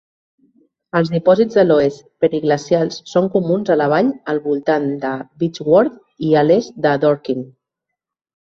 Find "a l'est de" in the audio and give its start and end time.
6.43-6.97